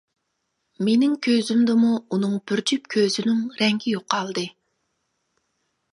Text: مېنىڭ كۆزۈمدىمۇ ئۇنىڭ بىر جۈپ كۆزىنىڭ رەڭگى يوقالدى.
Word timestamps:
مېنىڭ 0.87 1.11
كۆزۈمدىمۇ 1.27 1.91
ئۇنىڭ 2.17 2.33
بىر 2.51 2.63
جۈپ 2.71 2.89
كۆزىنىڭ 2.97 3.45
رەڭگى 3.61 3.95
يوقالدى. 3.97 4.47